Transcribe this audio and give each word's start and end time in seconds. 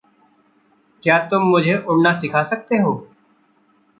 क्या 1.03 1.17
तुम 1.27 1.43
मुझे 1.43 1.77
उड़ना 1.77 2.13
सिखा 2.13 2.43
सकते 2.43 2.77
हो? 2.77 2.95